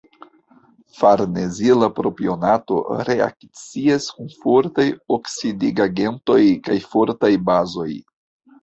Farnezila 1.01 1.89
propionato 1.99 2.79
reakcias 3.11 4.09
kun 4.17 4.35
fortaj 4.47 4.89
oksidigagentoj 5.19 6.43
kaj 6.71 6.83
fortaj 6.93 7.35
bazoj. 7.53 7.91